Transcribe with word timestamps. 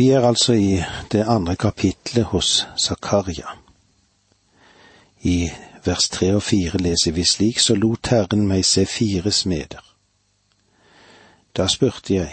Vi 0.00 0.08
er 0.10 0.20
altså 0.20 0.52
i 0.52 0.82
det 1.12 1.24
andre 1.28 1.56
kapitlet 1.56 2.24
hos 2.24 2.66
Zakaria. 2.78 3.46
I 5.22 5.50
vers 5.84 6.08
tre 6.08 6.30
og 6.34 6.42
fire 6.42 6.78
leser 6.80 7.12
vi 7.12 7.24
slik, 7.24 7.58
så 7.60 7.74
lot 7.74 8.08
Herren 8.08 8.46
meg 8.48 8.64
se 8.64 8.86
fire 8.88 9.28
smeder. 9.30 9.82
Da 11.52 11.68
spurte 11.68 12.14
jeg, 12.14 12.32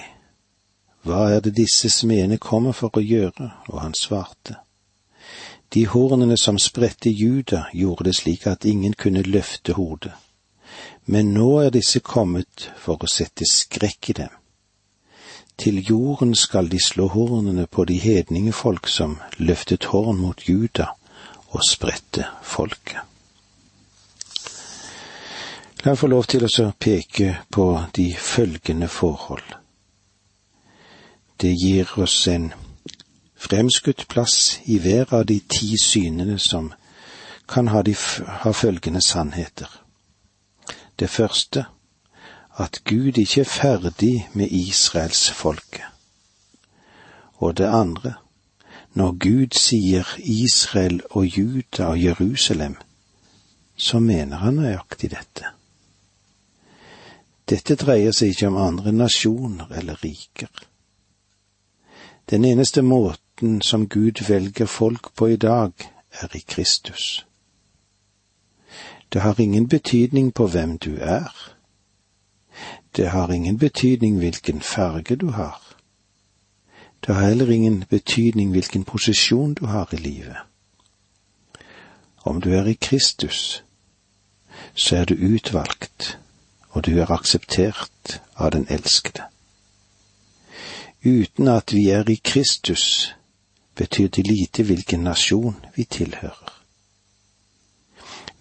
hva 1.03 1.25
er 1.33 1.43
det 1.43 1.57
disse 1.59 1.91
smedene 1.91 2.39
kommer 2.39 2.71
for 2.71 2.95
å 2.95 3.03
gjøre, 3.03 3.51
og 3.67 3.83
han 3.83 3.99
svarte, 3.99 4.61
de 5.73 5.83
hornene 5.91 6.39
som 6.39 6.55
spredte 6.69 7.11
Juda, 7.11 7.65
gjorde 7.73 8.07
det 8.07 8.15
slik 8.21 8.47
at 8.47 8.63
ingen 8.63 8.95
kunne 8.95 9.27
løfte 9.27 9.75
hodet, 9.75 10.15
men 11.05 11.35
nå 11.35 11.57
er 11.65 11.75
disse 11.75 11.99
kommet 11.99 12.71
for 12.79 13.03
å 13.03 13.11
sette 13.11 13.43
skrekk 13.43 14.15
i 14.15 14.21
dem 14.23 14.43
til 15.57 15.81
jorden 15.89 16.35
skal 16.35 16.71
de 16.71 16.79
slå 16.79 17.07
hornene 17.07 17.67
på 17.67 17.85
de 17.85 17.97
hedninge 17.97 18.53
folk 18.53 18.87
som 18.87 19.17
løftet 19.37 19.85
horn 19.85 20.17
mot 20.21 20.49
Juda 20.49 20.85
og 21.49 21.61
spredte 21.69 22.25
folket. 22.43 23.01
La 25.83 25.93
meg 25.93 25.99
få 26.01 26.09
lov 26.09 26.25
til 26.27 26.43
å 26.43 26.71
peke 26.79 27.33
på 27.53 27.65
de 27.95 28.09
følgende 28.19 28.89
forhold. 28.91 29.45
Det 31.37 31.53
gir 31.53 31.91
oss 32.01 32.17
en 32.27 32.51
fremskutt 33.37 34.07
plass 34.09 34.59
i 34.65 34.79
hver 34.81 35.13
av 35.13 35.25
de 35.29 35.39
ti 35.39 35.77
synene 35.77 36.39
som 36.41 36.71
kan 37.47 37.69
ha, 37.71 37.83
de, 37.85 37.93
ha 38.43 38.51
følgende 38.51 39.01
sannheter. 39.01 39.69
Det 40.99 41.09
første 41.09 41.65
at 42.57 42.81
Gud 42.83 43.17
ikke 43.17 43.41
er 43.41 43.45
ferdig 43.45 44.29
med 44.33 44.47
Israels 44.51 45.31
folke. 45.31 45.83
Og 47.33 47.57
det 47.57 47.65
andre, 47.65 48.13
når 48.93 49.11
Gud 49.11 49.57
sier 49.57 50.05
Israel 50.17 51.01
og 51.09 51.25
Juda 51.25 51.85
og 51.85 52.03
Jerusalem, 52.03 52.75
så 53.75 53.99
mener 53.99 54.37
han 54.37 54.53
nøyaktig 54.53 55.11
dette. 55.11 55.45
Dette 57.49 57.75
dreier 57.75 58.11
seg 58.11 58.33
ikke 58.33 58.47
om 58.47 58.57
andre 58.57 58.91
nasjoner 58.91 59.69
eller 59.77 60.03
riker. 60.03 60.49
Den 62.29 62.45
eneste 62.45 62.81
måten 62.81 63.61
som 63.61 63.87
Gud 63.89 64.25
velger 64.27 64.65
folk 64.65 65.13
på 65.15 65.27
i 65.27 65.35
dag, 65.35 65.71
er 66.11 66.35
i 66.35 66.41
Kristus. 66.47 67.25
Det 69.13 69.21
har 69.21 69.39
ingen 69.39 69.69
betydning 69.69 70.33
på 70.33 70.47
hvem 70.47 70.77
du 70.77 70.97
er 70.99 71.56
det 72.97 73.09
har 73.09 73.31
ingen 73.31 73.57
betydning 73.57 74.17
hvilken 74.17 74.61
farge 74.61 75.15
du 75.15 75.27
har. 75.27 75.61
Det 77.05 77.15
har 77.15 77.27
heller 77.27 77.49
ingen 77.49 77.85
betydning 77.89 78.51
hvilken 78.51 78.83
posisjon 78.83 79.53
du 79.53 79.65
har 79.65 79.93
i 79.93 79.95
livet. 79.95 80.37
Om 82.17 82.41
du 82.41 82.53
er 82.53 82.65
i 82.65 82.73
Kristus, 82.73 83.63
så 84.75 84.95
er 84.95 85.05
du 85.05 85.13
utvalgt, 85.13 86.19
og 86.69 86.85
du 86.85 86.99
er 86.99 87.11
akseptert 87.11 88.21
av 88.35 88.51
den 88.51 88.67
elskede. 88.69 89.23
Uten 91.05 91.47
at 91.47 91.73
vi 91.73 91.89
er 91.89 92.09
i 92.09 92.19
Kristus, 92.23 93.15
betyr 93.75 94.07
det 94.07 94.27
lite 94.27 94.63
hvilken 94.63 94.99
nasjon 94.99 95.55
vi 95.75 95.83
tilhører. 95.83 96.53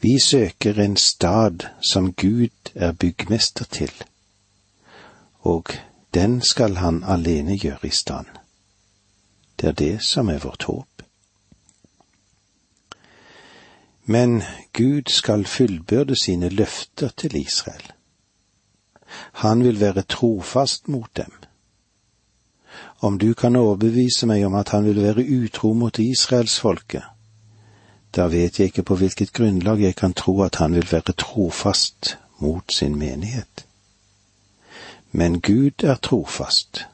Vi 0.01 0.19
søker 0.25 0.81
en 0.81 0.97
stad 0.97 1.67
som 1.81 2.13
Gud 2.13 2.73
er 2.75 2.93
byggmester 2.93 3.65
til 3.65 3.93
og 5.47 5.71
den 6.15 6.41
skal 6.43 6.77
han 6.77 7.05
alene 7.05 7.59
gjøre 7.59 7.87
i 7.87 7.95
stand. 7.95 8.27
Det 9.61 9.69
er 9.69 9.73
det 9.73 10.03
som 10.03 10.29
er 10.29 10.39
vårt 10.43 10.65
håp. 10.67 11.03
Men 14.05 14.43
Gud 14.73 15.11
skal 15.11 15.47
fullbyrde 15.47 16.17
sine 16.23 16.49
løfter 16.49 17.09
til 17.17 17.37
Israel. 17.37 17.93
Han 19.43 19.65
vil 19.65 19.81
være 19.81 20.03
trofast 20.03 20.89
mot 20.89 21.11
dem. 21.17 21.33
Om 23.01 23.19
du 23.19 23.35
kan 23.35 23.57
overbevise 23.57 24.27
meg 24.27 24.45
om 24.47 24.55
at 24.55 24.69
han 24.75 24.85
vil 24.85 25.03
være 25.03 25.27
utro 25.43 25.73
mot 25.73 25.99
israelsfolket, 25.99 27.03
da 28.17 28.27
vet 28.33 28.59
jeg 28.59 28.73
ikke 28.73 28.83
på 28.83 28.97
hvilket 28.97 29.33
grunnlag 29.33 29.81
jeg 29.81 29.97
kan 29.97 30.15
tro 30.15 30.43
at 30.43 30.57
han 30.57 30.75
vil 30.75 30.89
være 30.91 31.13
trofast 31.13 32.17
mot 32.39 32.73
sin 32.73 32.99
menighet. 32.99 33.66
Men 35.17 35.41
Gud 35.41 35.85
er 35.85 35.95
trofast, 35.97 36.85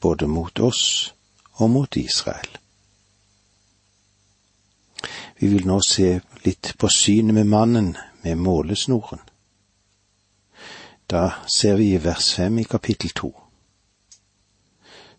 både 0.00 0.26
mot 0.26 0.60
oss 0.60 1.14
og 1.52 1.70
mot 1.70 1.96
Israel. 1.96 2.58
Vi 5.40 5.48
vil 5.50 5.66
nå 5.66 5.80
se 5.82 6.20
litt 6.44 6.76
på 6.78 6.86
synet 6.94 7.34
med 7.34 7.48
mannen 7.50 7.88
med 8.22 8.38
målesnoren. 8.38 9.18
Da 11.10 11.24
ser 11.50 11.74
vi 11.80 11.88
i 11.94 11.98
vers 12.04 12.28
fem 12.38 12.60
i 12.62 12.68
kapittel 12.70 13.10
to. 13.18 13.32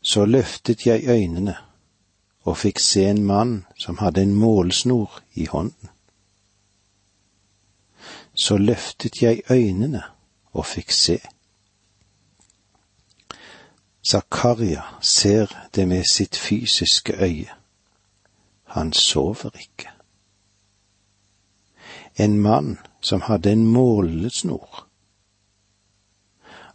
Så 0.01 0.23
løftet 0.25 0.85
jeg 0.87 1.03
øynene 1.11 1.57
og 2.47 2.57
fikk 2.63 2.79
se 2.79 3.09
en 3.09 3.25
mann 3.27 3.53
som 3.75 3.99
hadde 3.99 4.23
en 4.23 4.37
målsnor 4.39 5.19
i 5.33 5.49
hånden. 5.51 5.91
Så 8.33 8.57
løftet 8.57 9.21
jeg 9.21 9.43
øynene 9.51 10.05
og 10.53 10.65
fikk 10.65 10.95
se. 10.95 11.19
Zakaria 14.03 14.83
ser 15.01 15.67
det 15.75 15.87
med 15.87 16.03
sitt 16.11 16.35
fysiske 16.35 17.13
øye. 17.13 17.49
Han 18.63 18.93
sover 18.93 19.49
ikke. 19.59 19.89
En 22.15 22.39
mann 22.39 22.79
som 23.01 23.21
hadde 23.21 23.51
en 23.51 23.65
målesnor. 23.65 24.87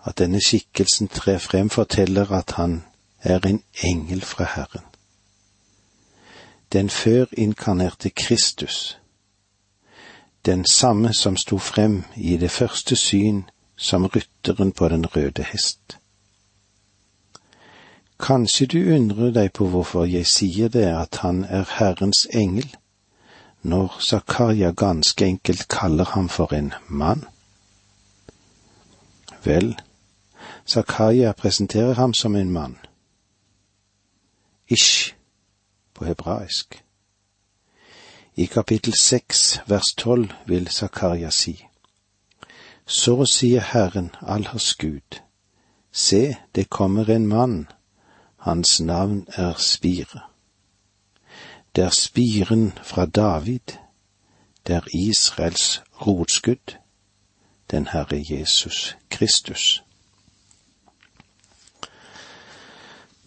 At 0.05 0.19
denne 0.19 0.41
skikkelsen 0.41 1.09
trer 1.09 1.39
frem, 1.39 1.71
forteller 1.71 2.33
at 2.33 2.51
han 2.51 2.85
er 3.21 3.47
en 3.47 3.63
engel 3.85 4.21
fra 4.21 4.45
Herren. 4.45 4.85
Den 6.73 6.91
før 6.91 7.27
inkarnerte 7.33 8.11
Kristus, 8.11 8.99
den 10.47 10.65
samme 10.65 11.15
som 11.15 11.37
sto 11.37 11.59
frem 11.59 12.05
i 12.17 12.37
det 12.37 12.51
første 12.51 12.97
syn 12.97 13.43
som 13.77 14.07
rytteren 14.07 14.73
på 14.73 14.89
den 14.89 15.07
røde 15.07 15.43
hest. 15.43 15.99
Kanskje 18.19 18.67
du 18.67 18.95
undrer 18.95 19.31
deg 19.31 19.53
på 19.53 19.67
hvorfor 19.69 20.07
jeg 20.09 20.27
sier 20.27 20.71
det 20.73 20.87
at 20.89 21.19
han 21.21 21.45
er 21.45 21.69
Herrens 21.77 22.25
engel, 22.33 22.71
når 23.63 23.99
Zakaria 24.01 24.71
ganske 24.73 25.25
enkelt 25.25 25.69
kaller 25.69 26.05
ham 26.05 26.29
for 26.29 26.55
en 26.55 26.73
mann? 26.89 27.27
Vel, 29.45 29.77
Zakaria 30.67 31.33
presenterer 31.33 31.95
ham 31.95 32.15
som 32.15 32.37
en 32.37 32.51
mann. 32.51 32.77
Ish 34.69 35.15
på 35.95 36.05
hebraisk. 36.05 36.83
I 38.37 38.45
kapittel 38.47 38.95
seks 38.95 39.61
vers 39.67 39.93
tolv 39.97 40.33
vil 40.47 40.69
Zakaria 40.69 41.31
si, 41.31 41.67
Så 42.87 43.25
sier 43.25 43.61
Herren 43.61 44.11
allers 44.23 44.75
Gud, 44.75 45.21
se, 45.93 46.37
det 46.55 46.71
kommer 46.71 47.11
en 47.11 47.27
mann 47.27 47.67
hans 48.47 48.81
navn 48.81 49.27
er 49.29 49.55
Spire. 49.59 50.21
Det 51.77 51.85
er 51.85 51.91
spiren 51.91 52.73
fra 52.83 53.07
David, 53.07 53.75
det 54.67 54.75
er 54.75 54.87
Israels 54.95 55.83
rotskudd, 56.07 56.77
den 57.71 57.87
Herre 57.87 58.25
Jesus 58.31 58.97
Kristus. 59.11 59.83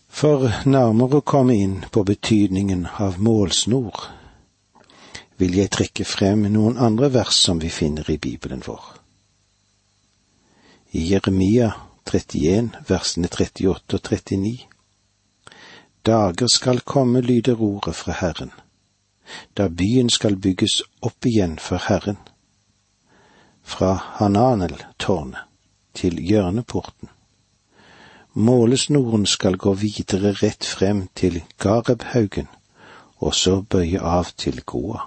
For 0.07 0.47
nærmere 0.66 1.19
å 1.19 1.28
komme 1.28 1.59
inn 1.59 1.84
på 1.91 2.06
betydningen 2.07 2.88
av 2.88 3.19
målsnor, 3.19 4.07
vil 5.36 5.60
jeg 5.60 5.75
trekke 5.75 6.07
frem 6.07 6.48
noen 6.48 6.80
andre 6.80 7.12
vers 7.13 7.36
som 7.36 7.60
vi 7.60 7.69
finner 7.69 8.07
i 8.07 8.18
Bibelen 8.18 8.63
vår. 8.66 8.83
I 10.95 11.12
Jeremia 11.12 11.74
31, 12.07 12.71
versene 12.88 13.27
38 13.27 14.00
og 14.00 14.04
39 14.07 14.79
Dager 16.09 16.47
skal 16.47 16.79
komme, 16.79 17.21
lyder 17.21 17.61
ordet 17.61 17.95
fra 17.95 18.11
Herren, 18.11 18.51
da 19.57 19.67
byen 19.69 20.09
skal 20.09 20.39
bygges 20.41 20.79
opp 21.06 21.25
igjen 21.25 21.59
for 21.61 21.77
Herren. 21.85 22.17
Fra 23.61 23.91
Hananel-tårnet 24.17 25.44
til 25.94 26.17
hjørneporten. 26.17 27.11
Målesnoren 28.33 29.25
skal 29.25 29.57
gå 29.57 29.73
videre 29.73 30.31
rett 30.39 30.65
frem 30.65 31.03
til 31.15 31.44
Garebhaugen, 31.61 32.47
og 33.21 33.35
så 33.35 33.59
bøye 33.61 34.01
av 34.01 34.31
til 34.38 34.63
Goa. 34.65 35.03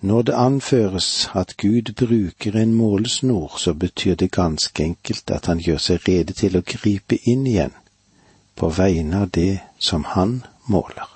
Når 0.00 0.22
det 0.22 0.34
anføres 0.34 1.28
at 1.34 1.54
Gud 1.56 1.94
bruker 1.94 2.58
en 2.58 2.74
målesnor, 2.74 3.54
så 3.58 3.74
betyr 3.74 4.14
det 4.14 4.32
ganske 4.32 4.84
enkelt 4.84 5.30
at 5.30 5.46
han 5.46 5.62
gjør 5.62 5.78
seg 5.78 6.08
rede 6.08 6.34
til 6.34 6.58
å 6.58 6.64
gripe 6.66 7.20
inn 7.22 7.46
igjen 7.46 7.78
på 8.54 8.68
vegne 8.68 9.22
av 9.22 9.30
det 9.30 9.60
som 9.78 10.04
han 10.04 10.42
måler. 10.64 11.08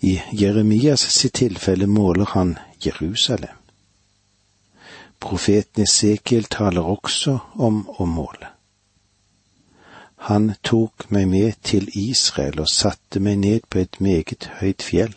I 0.00 0.22
Jeremias 0.32 1.00
sitt 1.00 1.32
tilfelle 1.32 1.86
måler 1.86 2.26
han 2.36 2.58
Jerusalem. 2.78 3.56
Profeten 5.18 5.82
Esekiel 5.82 6.44
taler 6.44 6.84
også 6.84 7.38
om 7.54 7.86
å 7.88 8.04
måle. 8.04 8.50
Han 10.28 10.52
tok 10.62 11.06
meg 11.08 11.28
med 11.28 11.56
til 11.62 11.88
Israel 11.96 12.60
og 12.60 12.68
satte 12.72 13.20
meg 13.20 13.40
ned 13.40 13.64
på 13.68 13.80
et 13.80 14.00
meget 14.00 14.50
høyt 14.60 14.84
fjell. 14.84 15.16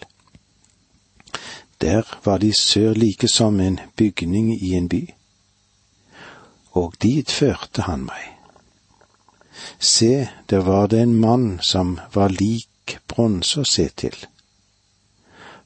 Der 1.84 2.08
var 2.24 2.40
de 2.44 2.54
sør 2.54 2.94
like 2.94 3.28
som 3.28 3.60
en 3.60 3.80
bygning 3.96 4.54
i 4.56 4.74
en 4.80 4.90
by. 4.90 5.04
Og 6.72 6.96
dit 7.04 7.32
førte 7.32 7.82
han 7.82 8.08
meg. 8.08 8.37
Se, 9.80 10.30
der 10.50 10.60
var 10.60 10.88
det 10.88 11.02
en 11.02 11.16
mann 11.16 11.60
som 11.62 12.00
var 12.14 12.30
lik 12.30 13.00
bronse 13.08 13.62
å 13.62 13.70
se 13.70 13.90
til 13.90 14.28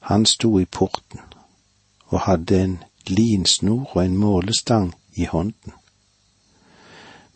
han 0.02 0.26
sto 0.26 0.60
i 0.60 0.66
porten 0.66 1.20
og 2.12 2.24
hadde 2.26 2.58
en 2.64 2.74
linsnor 3.08 3.86
og 3.94 4.00
en 4.06 4.18
målestang 4.18 4.90
i 5.16 5.26
hånden. 5.26 5.74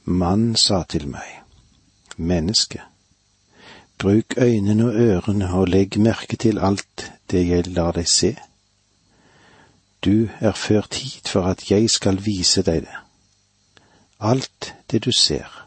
Mannen 0.05 0.55
sa 0.55 0.83
til 0.89 1.07
meg, 1.07 1.29
menneske, 2.17 2.81
bruk 3.97 4.37
øynene 4.37 4.89
og 4.89 4.99
ørene 5.05 5.51
og 5.53 5.69
legg 5.71 5.97
merke 6.01 6.37
til 6.37 6.59
alt 6.59 7.11
det 7.31 7.45
jeg 7.47 7.67
lar 7.77 7.95
deg 7.95 8.09
se. 8.09 8.33
Du 10.05 10.27
er 10.39 10.51
ført 10.51 10.99
hit 11.01 11.29
for 11.29 11.47
at 11.49 11.69
jeg 11.71 11.89
skal 11.89 12.19
vise 12.25 12.65
deg 12.65 12.83
det. 12.85 12.97
Alt 14.19 14.73
det 14.91 15.05
du 15.05 15.11
ser, 15.11 15.64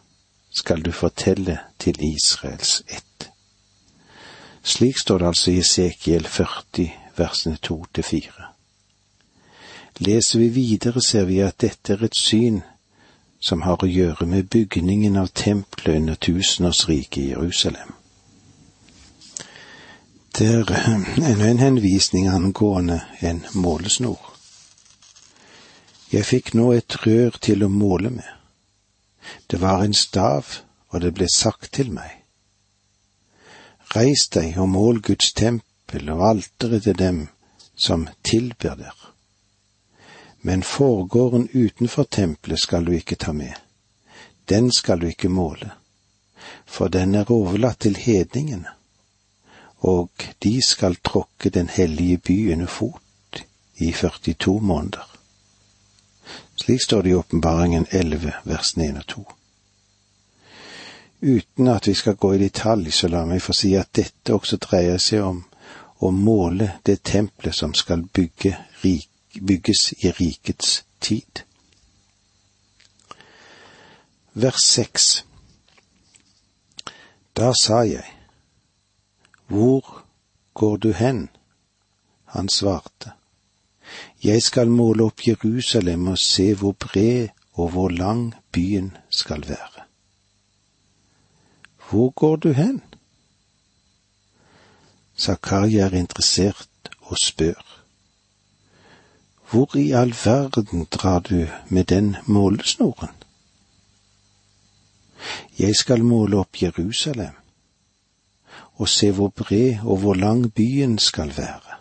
skal 0.58 0.82
du 0.82 0.92
fortelle 0.92 1.58
til 1.78 2.00
Israels 2.04 2.82
ett. 2.88 3.30
Slik 4.62 4.98
står 4.98 5.18
det 5.18 5.26
altså 5.26 5.50
i 5.50 5.58
Esekiel 5.58 6.26
40, 6.26 6.90
versene 7.16 7.56
to 7.62 7.84
til 7.94 8.04
fire. 8.04 8.50
Leser 9.98 10.38
vi 10.38 10.48
videre, 10.48 11.02
ser 11.02 11.24
vi 11.24 11.40
at 11.42 11.60
dette 11.60 11.92
er 11.92 12.04
et 12.04 12.18
syn 12.18 12.60
som 13.40 13.62
har 13.62 13.82
å 13.82 13.88
gjøre 13.88 14.26
med 14.26 14.50
bygningen 14.50 15.16
av 15.16 15.30
tempelet 15.34 15.96
under 15.96 16.14
tusenårsriket 16.14 17.22
i 17.22 17.28
Jerusalem. 17.30 17.94
Det 20.38 20.46
er 20.46 20.72
enda 20.94 21.50
en 21.50 21.58
henvisning 21.58 22.28
angående 22.28 23.00
en 23.20 23.44
målesnor. 23.54 24.18
Jeg 26.12 26.24
fikk 26.24 26.54
nå 26.54 26.72
et 26.72 26.94
rør 27.06 27.38
til 27.42 27.64
å 27.66 27.68
måle 27.72 28.10
med. 28.10 28.37
Det 29.50 29.60
var 29.60 29.82
en 29.82 29.94
stav, 29.94 30.44
og 30.88 31.00
det 31.00 31.14
ble 31.14 31.28
sagt 31.34 31.72
til 31.72 31.92
meg. 31.92 32.10
Reis 33.94 34.28
deg 34.32 34.58
og 34.60 34.68
mål 34.68 35.00
Guds 35.02 35.32
tempel 35.32 36.10
og 36.12 36.24
alteret 36.28 36.84
til 36.84 36.98
dem 36.98 37.20
som 37.76 38.08
tilber 38.24 38.74
der. 38.76 38.96
Men 40.42 40.62
forgården 40.62 41.48
utenfor 41.54 42.04
tempelet 42.04 42.60
skal 42.60 42.84
du 42.84 42.92
ikke 42.92 43.16
ta 43.16 43.32
med. 43.32 43.54
Den 44.48 44.72
skal 44.72 45.00
du 45.00 45.06
ikke 45.06 45.28
måle, 45.28 45.70
for 46.66 46.88
den 46.88 47.14
er 47.14 47.30
overlatt 47.32 47.80
til 47.80 47.96
hedningene, 47.96 48.68
og 49.78 50.10
de 50.42 50.62
skal 50.62 50.96
tråkke 51.04 51.50
den 51.50 51.68
hellige 51.68 52.18
by 52.18 52.52
under 52.52 52.66
fot 52.66 53.42
i 53.76 53.92
42 53.92 54.60
måneder. 54.60 55.07
Slik 56.58 56.82
står 56.82 57.02
det 57.02 57.10
i 57.10 57.14
Åpenbaringen 57.14 57.86
11, 57.90 58.32
versene 58.44 58.88
1 58.88 58.96
og 58.98 59.06
2. 59.06 59.26
Uten 61.20 61.68
at 61.68 61.86
vi 61.86 61.94
skal 61.94 62.16
gå 62.16 62.32
i 62.34 62.38
detalj, 62.38 62.90
så 62.90 63.08
la 63.08 63.24
meg 63.26 63.42
få 63.42 63.54
si 63.54 63.72
at 63.78 63.90
dette 63.94 64.34
også 64.34 64.58
dreier 64.62 64.98
seg 65.02 65.22
om 65.26 65.44
å 65.98 66.10
måle 66.14 66.70
det 66.86 67.02
tempelet 67.02 67.54
som 67.54 67.74
skal 67.74 68.04
bygge, 68.14 68.54
bygges 69.34 69.92
i 69.98 70.12
rikets 70.18 70.82
tid. 71.00 71.42
Vers 74.34 74.62
seks 74.62 75.24
Da 77.38 77.52
sa 77.54 77.82
jeg, 77.86 78.06
Hvor 79.46 80.04
går 80.54 80.76
du 80.76 80.92
hen? 80.92 81.28
Han 82.34 82.48
svarte, 82.48 83.17
Jeg 84.24 84.42
skal 84.42 84.70
måle 84.70 85.04
opp 85.04 85.26
Jerusalem 85.26 86.08
og 86.08 86.18
se 86.18 86.54
hvor 86.54 86.72
bred 86.72 87.28
og 87.52 87.70
hvor 87.70 87.88
lang 87.88 88.34
byen 88.52 88.96
skal 89.10 89.44
være. 89.48 89.84
Hvor 91.90 92.10
går 92.10 92.36
du 92.36 92.52
hen? 92.52 92.82
Zakaria 95.18 95.86
er 95.86 95.94
interessert 95.98 96.68
og 97.00 97.16
spør. 97.22 97.64
Hvor 99.50 99.76
i 99.76 99.90
all 99.90 100.14
verden 100.24 100.86
drar 100.90 101.18
du 101.18 101.46
med 101.68 101.84
den 101.84 102.16
målesnoren? 102.26 103.14
Jeg 105.58 105.76
skal 105.76 106.04
måle 106.04 106.36
opp 106.36 106.62
Jerusalem 106.62 107.34
og 108.78 108.88
se 108.88 109.10
hvor 109.10 109.28
bred 109.28 109.80
og 109.82 109.96
hvor 109.96 110.14
lang 110.14 110.54
byen 110.54 110.98
skal 110.98 111.32
være. 111.36 111.77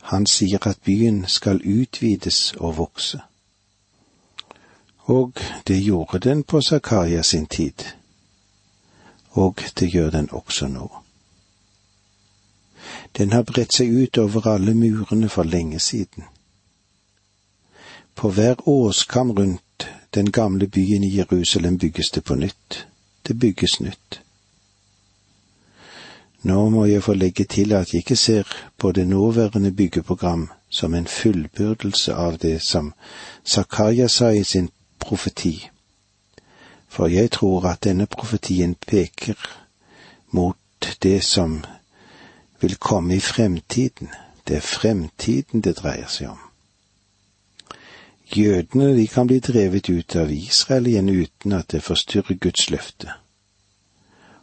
Han 0.00 0.26
sier 0.26 0.66
at 0.66 0.78
byen 0.84 1.24
skal 1.28 1.60
utvides 1.64 2.52
og 2.58 2.76
vokse. 2.76 3.20
Og 4.98 5.32
det 5.66 5.82
gjorde 5.82 6.18
den 6.18 6.42
på 6.42 6.60
Zakaria 6.60 7.22
sin 7.22 7.46
tid 7.46 7.84
og 9.30 9.60
det 9.78 9.90
gjør 9.90 10.10
den 10.10 10.28
også 10.32 10.66
nå. 10.66 10.90
Den 13.18 13.32
har 13.32 13.42
bredt 13.42 13.74
seg 13.74 13.90
ut 13.90 14.18
over 14.18 14.46
alle 14.46 14.74
murene 14.74 15.28
for 15.28 15.42
lenge 15.42 15.78
siden. 15.78 16.24
På 18.14 18.30
hver 18.30 18.68
åskam 18.68 19.30
rundt 19.30 19.88
den 20.14 20.32
gamle 20.32 20.66
byen 20.66 21.04
i 21.04 21.16
Jerusalem 21.16 21.78
bygges 21.78 22.10
det 22.14 22.24
på 22.24 22.34
nytt. 22.34 22.86
Det 23.28 23.38
bygges 23.38 23.80
nytt. 23.80 24.20
Nå 26.42 26.68
må 26.68 26.84
jeg 26.84 27.02
få 27.02 27.14
legge 27.14 27.44
til 27.44 27.72
at 27.72 27.92
jeg 27.92 27.98
ikke 28.04 28.16
ser 28.16 28.48
på 28.78 28.92
det 28.92 29.08
nåværende 29.08 29.72
byggeprogram 29.72 30.48
som 30.68 30.94
en 30.94 31.06
fullbyrdelse 31.06 32.14
av 32.14 32.38
det 32.38 32.62
som 32.62 32.94
Zakaria 33.44 34.08
sa 34.08 34.30
i 34.30 34.44
sin 34.44 34.70
profeti 34.98 35.70
for 36.90 37.06
jeg 37.06 37.30
tror 37.30 37.66
at 37.66 37.84
denne 37.84 38.06
profetien 38.06 38.74
peker 38.74 39.38
mot 40.30 40.56
det 41.02 41.24
som 41.24 41.64
vil 42.60 42.76
komme 42.76 43.16
i 43.16 43.20
fremtiden. 43.20 44.08
Det 44.48 44.56
er 44.56 44.60
fremtiden 44.60 45.60
det 45.60 45.76
dreier 45.78 46.08
seg 46.10 46.32
om. 46.32 46.40
Jødene 48.36 48.96
de 48.96 49.06
kan 49.06 49.26
bli 49.26 49.38
drevet 49.38 49.90
ut 49.90 50.16
av 50.16 50.32
Israel 50.34 50.86
igjen 50.86 51.08
uten 51.08 51.52
at 51.52 51.70
det 51.70 51.82
forstyrrer 51.82 52.34
Guds 52.34 52.70
løfte, 52.70 53.12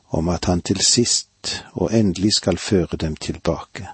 om 0.10 0.30
at 0.30 0.46
han 0.46 0.62
til 0.62 0.80
sist 0.84 1.27
og 1.74 1.94
endelig 1.94 2.34
skal 2.38 2.58
føre 2.58 2.98
dem 2.98 3.16
tilbake. 3.16 3.88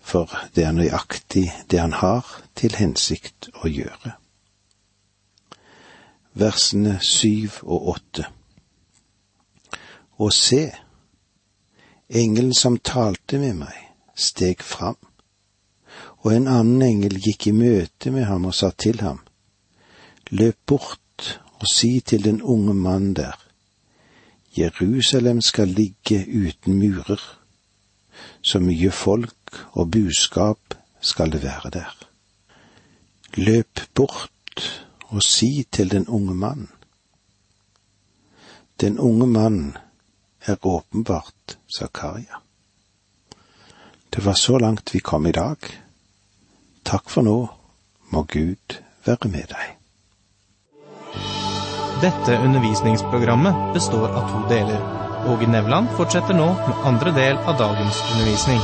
For 0.00 0.30
det 0.56 0.64
er 0.64 0.76
nøyaktig 0.76 1.46
det 1.70 1.80
han 1.80 1.96
har 2.00 2.26
til 2.56 2.76
hensikt 2.76 3.48
å 3.62 3.70
gjøre 3.70 4.18
versene 6.34 6.98
syv 7.02 7.60
og 7.62 7.88
åtte. 7.94 8.26
Og 10.18 10.32
se, 10.32 10.68
engelen 12.08 12.54
som 12.54 12.78
talte 12.78 13.38
med 13.42 13.58
meg, 13.64 13.78
steg 14.14 14.62
fram, 14.62 14.98
og 16.24 16.32
en 16.32 16.48
annen 16.48 16.82
engel 16.82 17.18
gikk 17.22 17.48
i 17.50 17.54
møte 17.54 18.12
med 18.14 18.26
ham 18.28 18.46
og 18.48 18.54
sa 18.56 18.70
til 18.70 19.00
ham, 19.04 19.20
løp 20.30 20.58
bort 20.66 21.38
og 21.60 21.66
si 21.70 21.98
til 22.00 22.24
den 22.24 22.42
unge 22.42 22.74
mannen 22.74 23.14
der, 23.14 23.38
Jerusalem 24.58 25.40
skal 25.40 25.68
ligge 25.68 26.26
uten 26.28 26.78
murer, 26.78 27.20
så 28.42 28.60
mye 28.62 28.90
folk 28.90 29.58
og 29.72 29.90
buskap 29.90 30.74
skal 31.00 31.32
det 31.32 31.42
være 31.42 31.70
der. 31.70 31.94
Løp 33.36 33.80
bort 33.94 34.30
og 35.10 35.22
si 35.22 35.66
til 35.72 35.90
den 35.90 36.08
unge 36.08 36.34
mann. 36.34 36.68
Den 38.80 38.98
unge 38.98 39.26
mann 39.26 39.76
er 40.40 40.56
åpenbart 40.66 41.58
Zakaria. 41.78 42.40
Det 44.14 44.24
var 44.24 44.34
så 44.34 44.58
langt 44.58 44.94
vi 44.94 44.98
kom 44.98 45.26
i 45.26 45.32
dag. 45.32 45.56
Takk 46.84 47.10
for 47.10 47.22
nå, 47.22 47.38
må 48.10 48.22
Gud 48.22 48.76
være 49.06 49.28
med 49.28 49.50
deg. 49.50 49.83
Dette 52.04 52.36
undervisningsprogrammet 52.36 53.74
består 53.74 54.08
av 54.08 54.24
to 54.28 54.40
deler. 54.54 54.80
Åge 55.32 55.46
Nevland 55.48 55.88
fortsetter 55.96 56.36
nå 56.36 56.50
med 56.52 56.82
andre 56.84 57.12
del 57.16 57.36
av 57.36 57.56
dagens 57.58 58.02
undervisning. 58.12 58.60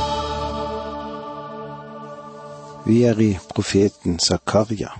Vi 2.85 2.99
er 3.09 3.21
i 3.21 3.31
profeten 3.53 4.19
Zakaria 4.19 4.93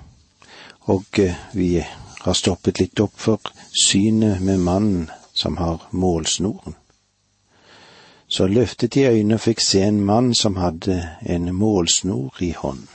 og 0.89 1.19
eh, 1.19 1.36
vi 1.53 1.86
har 2.21 2.33
stoppet 2.33 2.79
litt 2.81 3.00
opp 3.00 3.13
for 3.15 3.53
synet 3.77 4.41
med 4.41 4.60
mannen 4.60 5.10
som 5.33 5.57
har 5.57 5.86
målsnoren. 5.91 6.75
Så 8.27 8.48
løftet 8.48 8.93
de 8.93 9.05
øynene 9.05 9.38
og 9.38 9.45
fikk 9.45 9.62
se 9.62 9.81
en 9.86 10.01
mann 10.05 10.33
som 10.33 10.57
hadde 10.57 10.98
en 11.21 11.51
målsnor 11.55 12.41
i 12.41 12.53
hånden. 12.57 12.88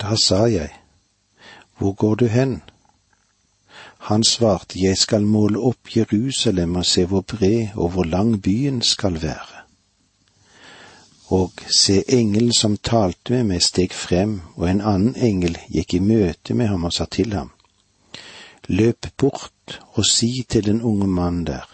Da 0.00 0.16
sa 0.16 0.46
jeg, 0.46 0.76
Hvor 1.78 1.92
går 1.92 2.14
du 2.14 2.26
hen? 2.28 2.60
Han 4.08 4.24
svarte, 4.24 4.80
Jeg 4.80 4.96
skal 4.98 5.26
måle 5.26 5.58
opp 5.58 5.96
Jerusalem 5.96 6.76
og 6.76 6.86
se 6.86 7.04
hvor 7.04 7.20
bred 7.20 7.74
og 7.74 7.90
hvor 7.90 8.04
lang 8.04 8.42
byen 8.42 8.82
skal 8.82 9.22
være. 9.22 9.60
Og 11.30 11.52
se, 11.70 12.02
engelen 12.08 12.52
som 12.52 12.76
talte 12.76 13.32
med 13.32 13.44
meg, 13.44 13.62
steg 13.62 13.92
frem, 13.94 14.40
og 14.56 14.70
en 14.70 14.80
annen 14.80 15.14
engel 15.14 15.58
gikk 15.68 15.94
i 15.94 16.00
møte 16.02 16.56
med 16.58 16.72
ham 16.72 16.88
og 16.88 16.94
sa 16.96 17.06
til 17.06 17.36
ham, 17.36 17.52
Løp 18.70 19.06
bort 19.18 19.80
og 19.94 20.06
si 20.06 20.44
til 20.48 20.64
den 20.66 20.82
unge 20.82 21.06
mannen 21.06 21.46
der, 21.46 21.68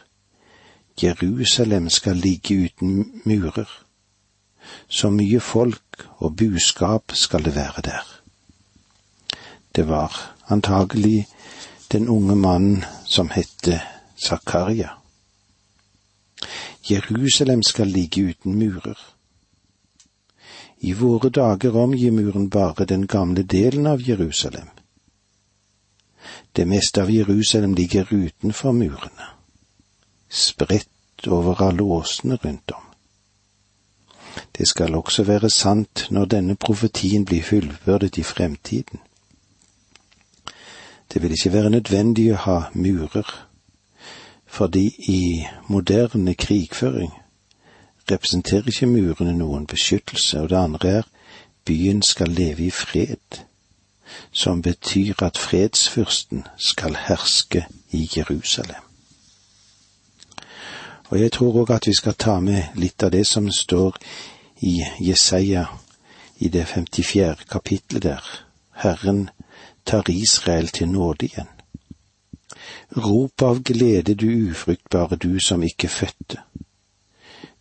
Jerusalem 1.02 1.88
skal 1.90 2.16
ligge 2.16 2.64
uten 2.64 3.22
murer. 3.24 3.68
Så 4.88 5.10
mye 5.10 5.40
folk 5.40 6.06
og 6.18 6.36
buskap 6.36 7.12
skal 7.12 7.44
det 7.44 7.54
være 7.54 7.82
der. 7.84 8.06
Det 9.76 9.88
var 9.88 10.34
antagelig 10.48 11.26
den 11.88 12.08
unge 12.08 12.34
mannen 12.34 12.84
som 13.04 13.30
hette 13.30 13.82
Zakaria. 14.16 14.90
Jerusalem 16.82 17.62
skal 17.62 17.86
ligge 17.86 18.20
uten 18.20 18.58
murer. 18.58 18.98
I 20.78 20.92
våre 20.92 21.30
dager 21.30 21.76
omgir 21.76 22.10
muren 22.10 22.48
bare 22.48 22.84
den 22.84 23.06
gamle 23.06 23.42
delen 23.42 23.86
av 23.86 24.02
Jerusalem. 24.08 24.68
Det 26.52 26.64
meste 26.64 27.02
av 27.02 27.10
Jerusalem 27.10 27.74
ligger 27.74 28.06
utenfor 28.10 28.72
murene, 28.72 29.26
spredt 30.28 31.26
over 31.26 31.62
alle 31.62 31.82
åsene 31.82 32.36
rundt 32.36 32.70
om. 32.70 32.82
Det 34.58 34.68
skal 34.68 34.94
også 34.94 35.22
være 35.22 35.50
sant 35.50 36.06
når 36.10 36.24
denne 36.24 36.56
profetien 36.56 37.24
blir 37.24 37.42
fullbyrdet 37.42 38.18
i 38.18 38.22
fremtiden. 38.22 39.00
Det 41.12 41.22
vil 41.22 41.30
ikke 41.30 41.52
være 41.52 41.70
nødvendig 41.70 42.32
å 42.32 42.42
ha 42.46 42.58
murer, 42.74 43.28
fordi 44.46 44.86
i 45.08 45.46
moderne 45.68 46.34
krigføring 46.34 47.12
representerer 48.10 48.68
ikke 48.70 48.86
murene 48.86 49.34
noen 49.36 49.66
beskyttelse, 49.66 50.40
og 50.40 50.50
det 50.50 50.56
andre 50.56 50.88
er 50.88 51.02
byen 51.66 52.02
skal 52.02 52.28
leve 52.30 52.66
i 52.66 52.70
fred, 52.70 53.42
som 54.32 54.62
betyr 54.62 55.22
at 55.22 55.38
fredsfyrsten 55.38 56.46
skal 56.56 56.96
herske 57.08 57.66
i 57.90 58.08
Jerusalem. 58.16 58.82
Og 61.10 61.20
jeg 61.20 61.32
tror 61.32 61.62
òg 61.62 61.70
at 61.74 61.86
vi 61.86 61.94
skal 61.94 62.14
ta 62.18 62.40
med 62.40 62.74
litt 62.74 63.02
av 63.02 63.12
det 63.14 63.26
som 63.26 63.50
står 63.50 63.98
i 64.66 64.80
Jesaja 65.00 65.66
i 66.38 66.48
det 66.48 66.66
54. 66.66 67.46
kapitlet 67.50 68.02
der. 68.02 68.22
Herren 68.70 69.28
tar 69.86 70.10
Israel 70.10 70.68
til 70.68 70.88
nåde 70.88 71.26
igjen. 71.26 71.48
Rop 72.96 73.42
av 73.42 73.62
glede, 73.62 74.14
du 74.14 74.50
ufruktbare, 74.50 75.16
du 75.16 75.40
som 75.40 75.62
ikke 75.62 75.88
fødte. 75.88 76.42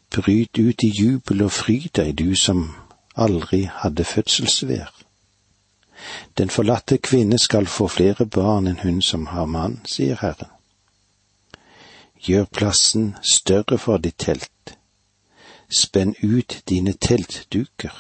Bryt 0.10 0.58
ut 0.60 0.84
i 0.84 0.92
jubel 1.02 1.42
og 1.42 1.52
fryd 1.52 1.90
deg, 1.96 2.18
du 2.18 2.36
som 2.36 2.70
aldri 3.16 3.66
hadde 3.82 4.04
fødselsvær. 4.04 4.92
Den 6.38 6.50
forlatte 6.50 6.98
kvinne 6.98 7.40
skal 7.40 7.68
få 7.68 7.88
flere 7.88 8.26
barn 8.26 8.68
enn 8.68 8.84
hun 8.84 9.02
som 9.02 9.28
har 9.32 9.46
mann, 9.46 9.80
sier 9.86 10.20
Herren. 10.22 10.52
Gjør 12.26 12.46
plassen 12.46 13.16
større 13.22 13.78
for 13.78 13.98
ditt 13.98 14.18
telt. 14.18 14.78
Spenn 15.70 16.16
ut 16.24 16.62
dine 16.70 16.94
teltduker. 16.94 17.96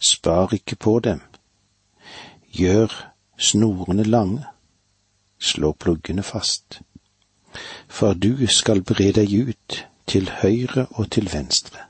Spar 0.00 0.54
ikke 0.54 0.76
på 0.76 0.98
dem. 1.00 1.20
Gjør 2.52 2.92
snorene 3.38 4.04
lange. 4.04 4.44
Slå 5.38 5.72
pluggene 5.72 6.22
fast. 6.22 6.80
For 7.88 8.14
du 8.14 8.46
skal 8.46 8.82
bre 8.82 9.12
deg 9.12 9.32
ut 9.48 9.82
til 10.06 10.30
høyre 10.42 10.86
og 10.90 11.10
til 11.10 11.28
venstre. 11.32 11.86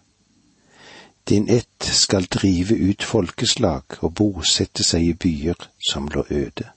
Din 1.28 1.48
ett 1.50 1.82
skal 1.82 2.26
drive 2.30 2.74
ut 2.74 3.02
folkeslag 3.02 3.98
og 3.98 4.14
bosette 4.14 4.84
seg 4.86 5.08
i 5.08 5.14
byer 5.14 5.68
som 5.90 6.06
lå 6.08 6.22
øde. 6.30 6.68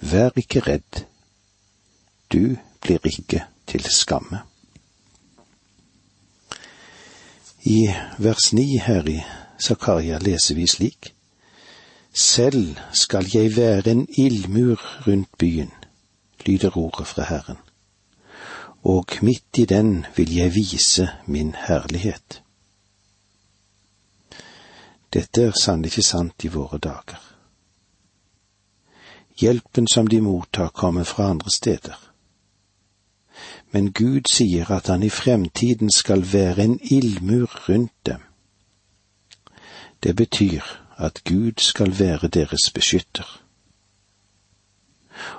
Vær 0.00 0.32
ikke 0.36 0.60
redd, 0.60 1.04
du 2.32 2.56
blir 2.80 3.04
ikke 3.06 3.44
til 3.66 3.84
skamme. 3.84 4.40
I 7.64 7.94
vers 8.18 8.52
ni 8.52 8.78
her 8.78 9.06
i 9.08 9.20
Zakaria 9.60 10.18
leser 10.18 10.54
vi 10.54 10.66
slik. 10.66 11.12
Selv 12.14 12.76
skal 12.92 13.26
jeg 13.34 13.56
være 13.56 13.90
en 13.90 14.08
ildmur 14.16 15.06
rundt 15.06 15.38
byen, 15.38 15.70
lyder 16.46 16.76
ordet 16.76 17.06
fra 17.06 17.22
Herren, 17.22 17.56
og 18.82 19.06
midt 19.22 19.58
i 19.58 19.64
den 19.64 20.06
vil 20.16 20.34
jeg 20.34 20.54
vise 20.54 21.08
min 21.26 21.54
herlighet. 21.66 22.42
Dette 25.12 25.42
er 25.42 25.52
sannelig 25.62 25.92
ikke 25.92 26.02
sant 26.02 26.44
i 26.44 26.48
våre 26.48 26.78
dager. 26.78 27.20
Hjelpen 29.40 29.88
som 29.88 30.06
de 30.06 30.20
mottar, 30.20 30.68
kommer 30.68 31.04
fra 31.04 31.30
andre 31.30 31.50
steder. 31.50 31.96
Men 33.72 33.92
Gud 33.92 34.28
sier 34.28 34.70
at 34.70 34.86
han 34.86 35.02
i 35.02 35.08
fremtiden 35.08 35.90
skal 35.90 36.32
være 36.32 36.64
en 36.64 36.80
ildmur 36.82 37.68
rundt 37.68 38.06
dem. 38.06 38.20
Det 40.02 40.16
betyr 40.16 40.81
at 40.98 41.24
Gud 41.24 41.52
skal 41.58 41.98
være 41.98 42.28
deres 42.28 42.70
beskytter. 42.74 43.42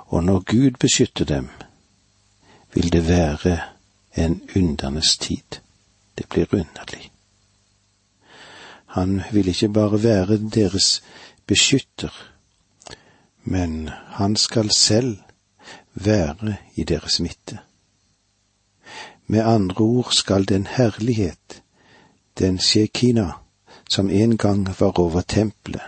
Og 0.06 0.24
når 0.24 0.38
Gud 0.38 0.70
beskytter 0.70 1.24
dem, 1.24 1.48
vil 2.74 2.92
det 2.92 3.08
være 3.08 3.60
en 4.16 4.50
undernes 4.56 5.18
tid. 5.18 5.60
Det 6.18 6.28
blir 6.28 6.46
underlig. 6.54 7.10
Han 8.86 9.22
vil 9.32 9.48
ikke 9.48 9.68
bare 9.68 10.02
være 10.02 10.38
deres 10.38 11.02
beskytter, 11.46 12.30
men 13.42 13.88
han 13.88 14.36
skal 14.36 14.70
selv 14.70 15.18
være 15.94 16.56
i 16.74 16.84
deres 16.84 17.20
midte. 17.20 17.58
Med 19.26 19.40
andre 19.40 19.84
ord 19.84 20.12
skal 20.12 20.48
den 20.48 20.66
herlighet, 20.66 21.62
den 22.38 22.58
shekina, 22.58 23.30
som 23.88 24.10
en 24.10 24.36
gang 24.36 24.66
var 24.80 25.00
over 25.00 25.20
tempelet, 25.20 25.82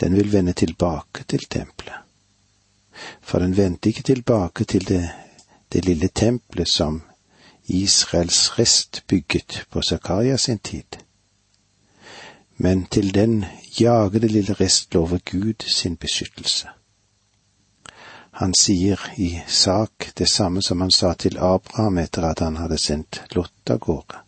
den 0.00 0.16
vil 0.16 0.32
vende 0.32 0.52
tilbake 0.52 1.24
til 1.28 1.44
tempelet. 1.44 1.94
For 3.20 3.38
den 3.38 3.56
vendte 3.56 3.88
ikke 3.88 4.02
tilbake 4.02 4.64
til 4.64 4.88
det, 4.88 5.10
det 5.72 5.84
lille 5.84 6.08
tempelet 6.08 6.68
som 6.68 7.02
Israels 7.66 8.58
rest 8.58 9.04
bygget 9.06 9.66
på 9.70 9.82
Zakaria 9.82 10.36
sin 10.36 10.58
tid 10.58 11.06
men 12.56 12.86
til 12.86 13.14
den 13.14 13.44
jagede 13.80 14.28
lille 14.28 14.52
rest 14.52 14.94
lover 14.94 15.18
Gud 15.30 15.62
sin 15.66 15.96
beskyttelse. 15.96 16.68
Han 18.30 18.54
sier 18.54 19.00
i 19.16 19.40
sak 19.46 20.12
det 20.18 20.28
samme 20.28 20.62
som 20.62 20.80
han 20.80 20.90
sa 20.90 21.14
til 21.14 21.38
Abraham 21.38 21.98
etter 21.98 22.24
at 22.30 22.40
han 22.40 22.56
hadde 22.56 22.78
sendt 22.78 23.22
Lot 23.32 23.70
av 23.70 23.78
gårde. 23.78 24.20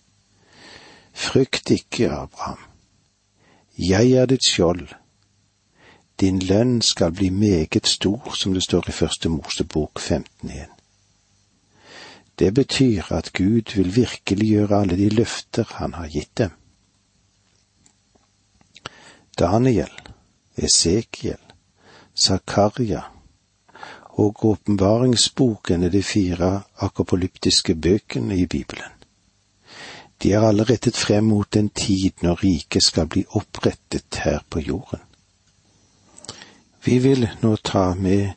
Frykt 1.13 1.71
ikke, 1.71 2.09
Abraham. 2.11 2.68
Jeg 3.79 4.11
er 4.13 4.27
ditt 4.27 4.43
skjold. 4.43 4.89
Din 6.21 6.39
lønn 6.43 6.81
skal 6.83 7.13
bli 7.15 7.29
meget 7.31 7.87
stor, 7.87 8.33
som 8.35 8.55
det 8.55 8.63
står 8.63 8.89
i 8.89 8.93
Første 8.93 9.29
Mosebok 9.29 10.01
15.1. 10.01 10.75
Det 12.39 12.55
betyr 12.55 13.13
at 13.15 13.33
Gud 13.33 13.77
vil 13.77 13.97
virkeliggjøre 13.97 14.81
alle 14.81 14.97
de 14.97 15.09
løfter 15.09 15.65
han 15.79 15.95
har 15.95 16.09
gitt 16.09 16.39
dem. 16.39 16.51
Daniel, 19.39 19.95
Esekiel, 20.57 21.39
Zakaria 22.19 23.03
og 24.19 24.45
åpenbaringsboken 24.45 25.83
er 25.83 25.89
de 25.89 26.03
fire 26.03 26.63
akopolyptiske 26.79 27.75
bøkene 27.75 28.39
i 28.39 28.47
Bibelen. 28.47 28.98
De 30.23 30.33
er 30.33 30.43
alle 30.43 30.65
rettet 30.67 30.97
frem 30.97 31.25
mot 31.31 31.57
en 31.57 31.69
tid 31.69 32.23
når 32.23 32.43
riket 32.43 32.83
skal 32.83 33.07
bli 33.07 33.25
opprettet 33.39 34.23
her 34.25 34.41
på 34.51 34.61
jorden. 34.61 35.01
Vi 36.85 36.99
vil 36.99 37.29
nå 37.43 37.57
ta 37.57 37.95
med 37.95 38.33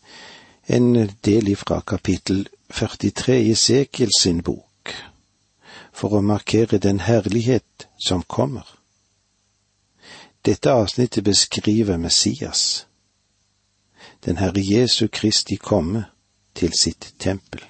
en 0.68 1.10
del 1.26 1.50
ifra 1.50 1.82
kapittel 1.82 2.48
43 2.70 3.40
i 3.40 3.52
Esekiel 3.52 4.12
sin 4.20 4.42
bok, 4.44 4.94
for 5.94 6.18
å 6.18 6.22
markere 6.22 6.78
den 6.78 7.00
herlighet 7.00 7.88
som 8.08 8.24
kommer. 8.24 8.68
Dette 10.46 10.72
avsnittet 10.72 11.24
beskriver 11.24 11.98
Messias. 11.98 12.88
den 14.26 14.38
Herre 14.38 14.62
Jesu 14.62 15.08
Kristi 15.08 15.56
komme 15.56 16.06
til 16.54 16.74
sitt 16.74 17.14
tempel. 17.20 17.62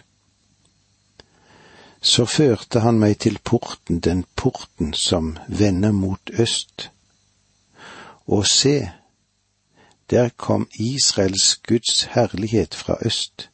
Så 2.01 2.25
førte 2.25 2.79
han 2.79 2.97
meg 2.99 3.19
til 3.19 3.37
porten, 3.43 3.99
den 3.99 4.25
porten 4.35 4.93
som 4.93 5.37
vender 5.47 5.91
mot 5.91 6.31
øst. 6.33 6.89
Og 8.25 8.47
se, 8.47 8.89
der 10.09 10.29
kom 10.37 10.67
Israels 10.73 11.55
Guds 11.67 12.03
herlighet 12.03 12.75
fra 12.75 12.97
øst. 13.05 13.49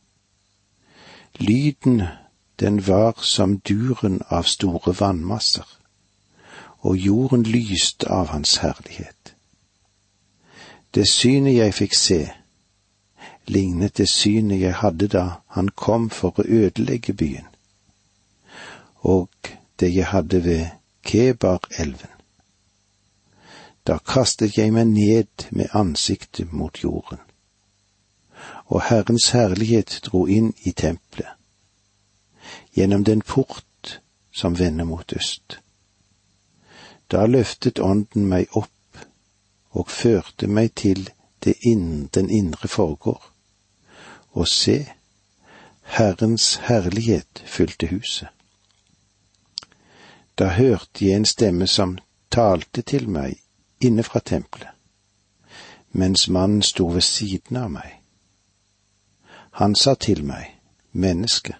Lyden, 1.39 2.01
den 2.59 2.87
var 2.87 3.19
som 3.21 3.59
duren 3.59 4.21
av 4.29 4.43
store 4.43 4.95
vannmasser, 4.99 5.67
og 6.79 6.95
jorden 6.95 7.43
lyste 7.43 8.07
av 8.09 8.27
hans 8.27 8.57
herlighet. 8.57 9.35
Det 10.95 11.07
synet 11.09 11.55
jeg 11.55 11.73
fikk 11.73 11.93
se, 11.93 12.21
lignet 13.47 13.97
det 13.97 14.09
synet 14.09 14.61
jeg 14.61 14.73
hadde 14.75 15.07
da 15.07 15.25
han 15.53 15.69
kom 15.69 16.09
for 16.09 16.39
å 16.39 16.47
ødelegge 16.47 17.13
byen, 17.13 17.45
og 19.07 19.29
det 19.79 19.95
jeg 19.95 20.07
hadde 20.07 20.43
ved 20.43 20.65
Kebar-elven. 21.03 22.11
Da 23.87 23.97
kastet 24.03 24.57
jeg 24.57 24.73
meg 24.75 24.89
ned 24.91 25.47
med 25.51 25.71
ansiktet 25.73 26.51
mot 26.51 26.83
jorden, 26.83 27.21
og 28.65 28.83
Herrens 28.89 29.29
herlighet 29.31 29.99
dro 30.03 30.25
inn 30.27 30.51
i 30.67 30.75
tempelet, 30.75 31.31
gjennom 32.75 33.07
den 33.07 33.21
port 33.21 34.01
som 34.35 34.59
vender 34.59 34.85
mot 34.85 35.13
øst. 35.15 35.59
Da 37.11 37.25
løftet 37.25 37.79
Ånden 37.79 38.27
meg 38.27 38.51
opp 38.51 39.05
og 39.71 39.87
førte 39.89 40.47
meg 40.47 40.75
til 40.75 41.07
inn, 41.63 42.09
den 42.11 42.29
indre 42.29 42.67
forgård, 42.67 43.23
og 44.31 44.47
se, 44.47 44.81
Herrens 45.81 46.55
herlighet 46.67 47.43
fylte 47.45 47.87
huset. 47.87 48.36
Da 50.37 50.47
hørte 50.47 51.05
jeg 51.05 51.15
en 51.15 51.25
stemme 51.25 51.67
som 51.67 51.97
talte 52.31 52.81
til 52.81 53.09
meg 53.09 53.39
inne 53.81 54.03
fra 54.03 54.19
tempelet, 54.19 54.69
mens 55.91 56.27
mannen 56.29 56.61
sto 56.61 56.87
ved 56.93 57.01
siden 57.01 57.57
av 57.57 57.71
meg. 57.73 57.95
Han 59.57 59.75
sa 59.75 59.95
til 59.95 60.21
meg, 60.25 60.51
menneske, 60.91 61.55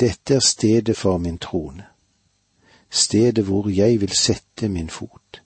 dette 0.00 0.34
er 0.34 0.44
stedet 0.44 0.96
for 0.96 1.18
min 1.18 1.38
trone, 1.38 1.84
stedet 2.90 3.44
hvor 3.44 3.68
jeg 3.68 4.00
vil 4.00 4.16
sette 4.16 4.68
min 4.68 4.88
fot. 4.88 5.42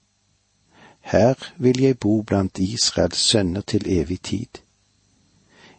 Her 1.01 1.35
vil 1.59 1.81
jeg 1.81 1.99
bo 1.99 2.23
blant 2.23 2.59
Israels 2.59 3.19
sønner 3.19 3.61
til 3.61 3.91
evig 3.91 4.21
tid. 4.23 4.63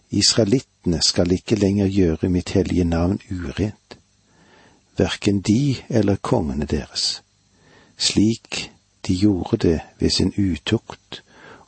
Israelittene 0.09 1.01
skal 1.01 1.31
ikke 1.31 1.55
lenger 1.55 1.87
gjøre 1.87 2.29
mitt 2.29 2.49
hellige 2.49 2.83
navn 2.83 3.19
urent, 3.31 3.97
verken 4.97 5.41
de 5.41 5.75
eller 5.89 6.15
kongene 6.15 6.65
deres, 6.65 7.23
slik 7.97 8.71
de 9.07 9.15
gjorde 9.15 9.57
det 9.57 9.79
ved 9.99 10.09
sin 10.09 10.33
utukt 10.37 11.23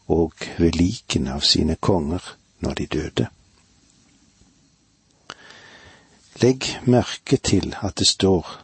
og 0.08 0.34
ved 0.58 0.72
liken 0.72 1.28
av 1.28 1.40
sine 1.40 1.76
konger 1.76 2.36
når 2.60 2.74
de 2.74 2.86
døde. 2.86 3.28
Legg 6.42 6.64
merke 6.86 7.38
til 7.38 7.76
at 7.82 8.00
det 8.00 8.08
står 8.08 8.62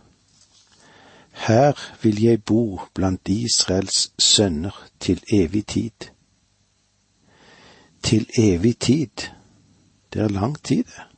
Her 1.33 1.73
vil 2.01 2.21
jeg 2.21 2.43
bo 2.43 2.81
blant 2.93 3.29
Israels 3.29 4.11
sønner 4.19 4.87
til 4.99 5.23
evig 5.33 5.65
tid. 5.65 6.09
Til 8.03 8.29
evig 8.37 8.77
tid, 8.79 9.09
det 10.13 10.21
er 10.21 10.27
lang 10.27 10.63
tid, 10.63 10.83
det. 10.83 11.12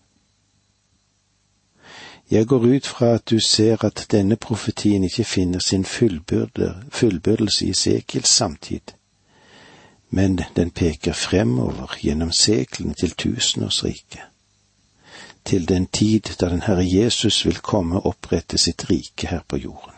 Jeg 2.32 2.48
går 2.48 2.65
ut 2.65 2.88
fra 2.88 3.05
at 3.15 3.29
du 3.29 3.39
ser 3.39 3.85
at 3.85 4.07
denne 4.11 4.35
profetien 4.35 5.03
ikke 5.03 5.24
finner 5.24 5.59
sin 5.59 5.85
fullbyrdelse 5.85 7.66
i 7.66 7.74
Sekils 7.74 8.29
samtid, 8.29 8.96
men 10.09 10.40
den 10.55 10.72
peker 10.72 11.14
fremover 11.14 11.98
gjennom 12.01 12.31
seklene 12.31 12.94
til 12.94 13.11
tusenårsriket, 13.11 14.22
til 15.46 15.70
den 15.70 15.85
tid 15.85 16.33
da 16.40 16.50
den 16.50 16.61
Herre 16.66 16.85
Jesus 16.85 17.46
vil 17.46 17.61
komme 17.61 18.01
og 18.01 18.05
opprette 18.16 18.57
sitt 18.57 18.90
rike 18.90 19.27
her 19.27 19.46
på 19.48 19.57
jorden. 19.57 19.94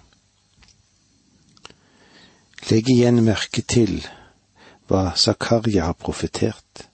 Legg 2.70 2.90
igjen 2.92 3.24
merke 3.24 3.62
til 3.64 4.02
hva 4.88 5.14
Zakaria 5.16 5.86
har 5.88 5.96
profetert. 5.96 6.90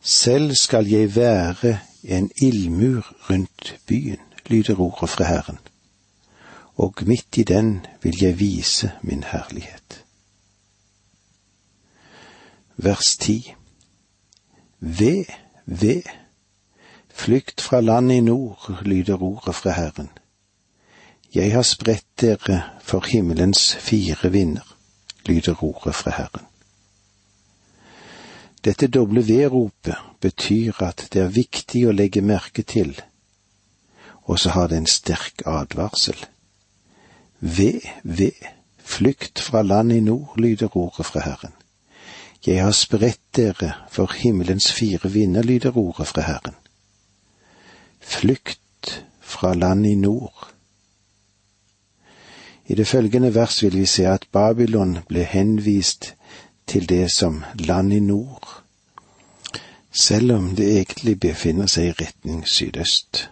Selv 0.00 0.54
skal 0.56 0.88
jeg 0.88 1.16
være 1.16 1.80
en 2.04 2.30
ildmur 2.36 3.16
rundt 3.30 3.80
byen, 3.86 4.20
lyder 4.46 4.80
ordet 4.80 5.10
fra 5.10 5.24
Herren, 5.24 5.58
og 6.76 6.94
midt 7.06 7.36
i 7.36 7.42
den 7.42 7.86
vil 8.02 8.18
jeg 8.20 8.38
vise 8.38 8.92
min 9.02 9.22
herlighet. 9.22 10.04
Vers 12.76 13.16
ti 13.16 13.54
Ved, 14.80 15.24
ved, 15.66 16.02
flykt 17.14 17.60
fra 17.60 17.80
land 17.80 18.12
i 18.12 18.20
nord, 18.20 18.78
lyder 18.82 19.22
ordet 19.22 19.54
fra 19.54 19.70
Herren. 19.70 20.10
Jeg 21.34 21.52
har 21.52 21.62
spredt 21.62 22.20
dere 22.20 22.62
for 22.80 23.04
himmelens 23.06 23.76
fire 23.76 24.32
vinder, 24.32 24.76
lyder 25.26 25.64
ordet 25.64 25.94
fra 25.94 26.10
Herren. 26.10 26.46
Dette 28.64 28.88
doble 28.88 29.24
V-ropet 29.28 29.96
betyr 30.24 30.80
at 30.82 31.08
det 31.12 31.22
er 31.22 31.34
viktig 31.34 31.84
å 31.88 31.94
legge 31.94 32.22
merke 32.24 32.64
til, 32.64 32.94
og 34.24 34.40
så 34.40 34.54
har 34.56 34.70
det 34.72 34.80
en 34.80 34.88
sterk 34.88 35.44
advarsel. 35.46 36.16
Ved, 37.40 37.84
ved, 38.02 38.40
flykt 38.78 39.42
fra 39.44 39.62
land 39.62 39.92
i 39.92 40.00
nord, 40.00 40.38
lyder 40.40 40.76
ordet 40.76 41.06
fra 41.06 41.20
Herren. 41.26 41.52
Jeg 42.46 42.62
har 42.64 42.72
spredt 42.76 43.20
dere 43.36 43.72
for 43.92 44.12
himmelens 44.16 44.70
fire 44.72 45.12
vinder, 45.12 45.42
lyder 45.42 45.76
ordet 45.76 46.08
fra 46.08 46.24
Herren. 46.24 46.56
Flykt 48.00 49.04
fra 49.20 49.54
land 49.54 49.86
i 49.86 49.94
nord. 49.94 50.48
I 52.66 52.74
det 52.74 52.88
følgende 52.88 53.34
vers 53.34 53.62
vil 53.62 53.76
vi 53.76 53.86
se 53.86 54.08
at 54.08 54.28
Babylon 54.32 54.98
ble 55.08 55.24
henvist 55.28 56.14
til 56.66 56.88
det 56.88 57.10
som 57.12 57.42
land 57.58 57.92
i 57.92 58.00
nord, 58.00 58.63
selv 59.94 60.32
om 60.32 60.54
det 60.54 60.66
egentlig 60.78 61.18
befinner 61.20 61.70
seg 61.70 61.90
i 61.90 61.96
retning 62.04 62.42
sydøst. 62.48 63.28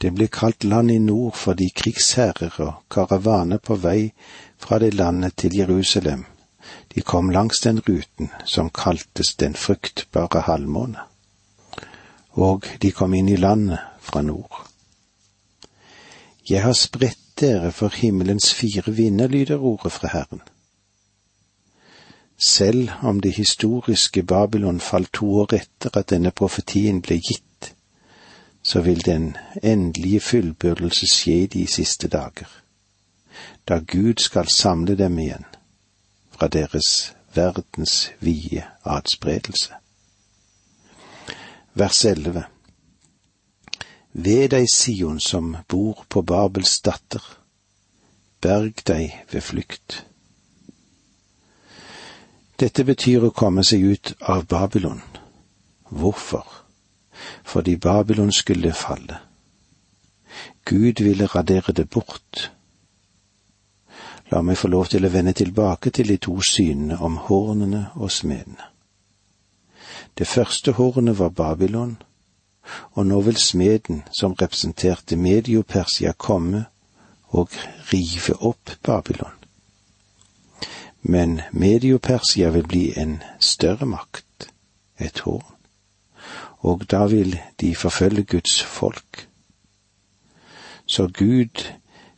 Det 0.00 0.12
ble 0.16 0.30
kalt 0.32 0.64
land 0.64 0.90
i 0.90 0.98
nord 1.02 1.36
fordi 1.36 1.68
krigsherrer 1.76 2.54
og 2.64 2.84
karavaner 2.90 3.58
på 3.58 3.76
vei 3.82 4.12
fra 4.60 4.78
det 4.78 4.94
landet 4.94 5.36
til 5.36 5.56
Jerusalem, 5.58 6.24
de 6.94 7.00
kom 7.00 7.30
langs 7.30 7.60
den 7.60 7.80
ruten 7.80 8.30
som 8.44 8.70
kaltes 8.70 9.34
Den 9.34 9.54
fruktbare 9.54 10.40
halvmåne, 10.46 11.00
og 12.30 12.66
de 12.82 12.90
kom 12.92 13.14
inn 13.14 13.28
i 13.28 13.36
landet 13.36 13.78
fra 14.00 14.22
nord. 14.22 14.66
Jeg 16.48 16.62
har 16.62 16.72
spredt 16.72 17.18
dere 17.40 17.72
for 17.72 17.92
himmelens 17.94 18.52
fire 18.54 18.92
vinder, 18.92 19.28
lyder 19.28 19.58
ordet 19.58 19.92
fra 19.92 20.08
Herren. 20.12 20.40
Selv 22.42 22.90
om 23.02 23.20
det 23.20 23.32
historiske 23.32 24.22
Babylon 24.22 24.80
falt 24.80 25.12
to 25.12 25.34
år 25.40 25.54
etter 25.54 25.98
at 25.98 26.10
denne 26.10 26.30
profetien 26.30 27.02
ble 27.04 27.18
gitt, 27.20 27.74
så 28.62 28.80
vil 28.80 29.04
den 29.04 29.36
endelige 29.62 30.20
fullbyrdelse 30.20 31.06
skje 31.06 31.46
de 31.46 31.66
siste 31.66 32.08
dager, 32.08 32.48
da 33.68 33.78
Gud 33.78 34.24
skal 34.24 34.48
samle 34.48 34.96
dem 34.96 35.18
igjen 35.18 35.44
fra 36.32 36.48
deres 36.48 37.12
verdens 37.34 38.10
vide 38.20 38.64
adspredelse. 38.84 39.76
Vers 41.74 42.04
11 42.04 42.44
Ved 44.12 44.48
deg, 44.48 44.66
Sion, 44.72 45.20
som 45.20 45.56
bor 45.68 46.06
på 46.08 46.22
Babels 46.22 46.80
datter, 46.80 47.22
berg 48.40 48.80
deg 48.86 49.20
ved 49.30 49.40
flukt. 49.40 50.06
Dette 52.60 52.84
betyr 52.84 53.24
å 53.24 53.32
komme 53.32 53.64
seg 53.64 53.84
ut 53.88 54.12
av 54.20 54.44
Babylon. 54.46 55.00
Hvorfor? 55.88 56.44
Fordi 57.44 57.76
Babylon 57.76 58.32
skulle 58.32 58.72
falle. 58.76 59.16
Gud 60.64 61.00
ville 61.00 61.26
radere 61.26 61.72
det 61.72 61.88
bort. 61.88 62.50
La 64.30 64.42
meg 64.42 64.60
få 64.60 64.68
lov 64.68 64.92
til 64.92 65.06
å 65.06 65.10
vende 65.10 65.32
tilbake 65.32 65.90
til 65.90 66.12
de 66.12 66.18
to 66.20 66.36
synene 66.44 67.00
om 67.00 67.16
hornene 67.30 67.86
og 67.96 68.12
smedene. 68.12 68.68
Det 70.18 70.28
første 70.28 70.76
hornet 70.76 71.18
var 71.18 71.32
Babylon, 71.32 71.96
og 72.92 73.06
nå 73.06 73.20
vil 73.24 73.40
smeden, 73.40 74.02
som 74.12 74.36
representerte 74.36 75.16
Medio-Persia, 75.16 76.12
komme 76.12 76.66
og 77.32 77.48
rive 77.92 78.36
opp 78.44 78.76
Babylon. 78.82 79.39
Men 81.02 81.40
Mediopersia 81.52 82.50
vil 82.50 82.66
bli 82.68 82.92
en 82.96 83.22
større 83.40 83.86
makt, 83.86 84.50
et 84.98 85.12
tårn, 85.12 85.44
og 86.60 86.84
da 86.90 87.06
vil 87.06 87.38
de 87.60 87.74
forfølge 87.74 88.24
Guds 88.24 88.62
folk. 88.62 89.28
Så 90.86 91.08
Gud 91.18 91.64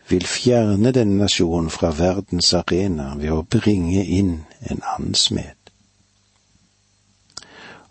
vil 0.08 0.26
fjerne 0.26 0.92
denne 0.92 1.18
nasjonen 1.18 1.70
fra 1.70 1.90
verdens 1.90 2.52
arena 2.54 3.12
ved 3.16 3.30
å 3.30 3.44
bringe 3.46 4.04
inn 4.04 4.42
en 4.70 4.82
annen 4.94 5.14
smed. 5.14 5.56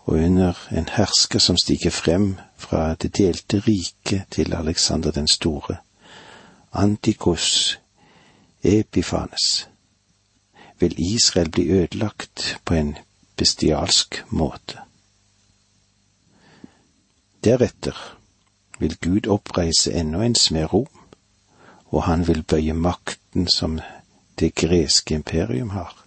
Og 0.04 0.18
under 0.18 0.58
en 0.70 0.88
hersker 0.92 1.38
som 1.38 1.56
stiger 1.56 1.90
frem 1.90 2.34
fra 2.58 2.94
det 2.94 3.14
delte 3.18 3.62
riket 3.66 4.28
til 4.30 4.54
Alexander 4.54 5.10
den 5.10 5.28
store, 5.28 5.76
Antikos 6.72 7.78
Epifanes, 8.62 9.68
vil 10.82 11.14
Israel 11.14 11.50
bli 11.50 11.68
ødelagt 11.70 12.56
på 12.64 12.74
en 12.74 12.96
bestialsk 13.36 14.24
måte. 14.28 14.78
Deretter 17.44 18.18
vil 18.78 18.96
Gud 19.00 19.26
oppreise 19.26 19.92
enda 19.94 20.24
en 20.26 20.34
smed 20.34 20.72
Rom, 20.72 20.88
og 21.86 22.02
han 22.02 22.28
vil 22.28 22.42
bøye 22.42 22.72
makten 22.74 23.48
som 23.48 23.80
det 24.38 24.54
greske 24.54 25.14
imperium 25.14 25.70
har. 25.70 26.04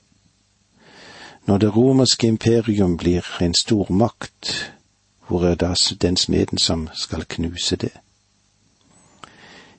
Når 1.46 1.58
det 1.58 1.76
romerske 1.76 2.28
imperium 2.28 2.98
blir 2.98 3.24
en 3.42 3.54
stormakt, 3.54 4.74
hvor 5.28 5.46
er 5.46 5.56
da 5.56 5.74
den 6.02 6.18
smeden 6.18 6.58
som 6.58 6.90
skal 6.94 7.26
knuse 7.26 7.76
det? 7.76 7.94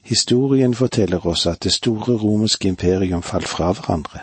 Historien 0.03 0.75
forteller 0.75 1.27
oss 1.27 1.47
at 1.47 1.65
det 1.65 1.73
store 1.73 2.17
romerske 2.17 2.69
imperium 2.69 3.23
falt 3.23 3.49
fra 3.49 3.73
hverandre, 3.73 4.21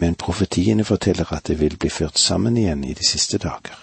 men 0.00 0.14
profetiene 0.14 0.84
forteller 0.86 1.32
at 1.34 1.48
det 1.50 1.56
vil 1.58 1.74
bli 1.76 1.90
ført 1.90 2.18
sammen 2.22 2.56
igjen 2.56 2.84
i 2.86 2.94
de 2.94 3.06
siste 3.06 3.38
dager. 3.42 3.74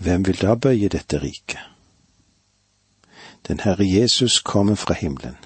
Hvem 0.00 0.22
vil 0.24 0.38
da 0.40 0.54
bøye 0.56 0.88
dette 0.88 1.18
riket? 1.20 1.60
Den 3.44 3.60
Herre 3.60 3.84
Jesus 3.84 4.38
kommer 4.40 4.80
fra 4.80 4.94
himmelen. 4.96 5.36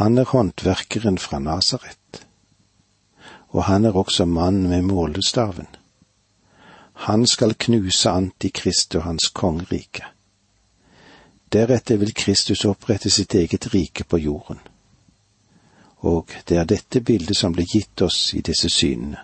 Han 0.00 0.18
er 0.18 0.24
håndverkeren 0.24 1.18
fra 1.18 1.38
Nasaret, 1.38 2.22
og 3.48 3.64
han 3.64 3.84
er 3.84 3.92
også 3.92 4.24
mann 4.24 4.62
med 4.68 4.82
målestaven. 4.82 5.68
Han 7.04 7.26
skal 7.26 7.54
knuse 7.58 8.10
Antikrist 8.10 8.96
og 8.96 9.02
hans 9.02 9.28
kongerike. 9.28 10.08
Deretter 11.52 12.00
vil 12.00 12.14
Kristus 12.14 12.64
opprette 12.64 13.10
sitt 13.10 13.34
eget 13.34 13.68
rike 13.74 14.04
på 14.04 14.18
jorden. 14.18 14.60
Og 16.04 16.32
det 16.48 16.58
er 16.58 16.64
dette 16.68 17.00
bildet 17.00 17.36
som 17.36 17.52
blir 17.52 17.66
gitt 17.66 18.02
oss 18.02 18.34
i 18.34 18.42
disse 18.44 18.68
synene, 18.72 19.22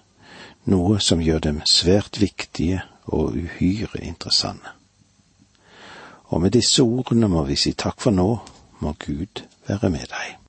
noe 0.64 1.00
som 1.00 1.20
gjør 1.20 1.42
dem 1.48 1.60
svært 1.68 2.20
viktige 2.20 2.82
og 3.06 3.36
uhyre 3.36 4.00
interessante. 4.02 4.76
Og 6.32 6.40
med 6.40 6.54
disse 6.54 6.82
ordene 6.82 7.28
må 7.28 7.44
vi 7.44 7.58
si 7.60 7.74
takk 7.76 8.00
for 8.00 8.14
nå, 8.14 8.28
må 8.80 8.94
Gud 8.98 9.44
være 9.68 9.90
med 9.90 10.08
deg. 10.08 10.41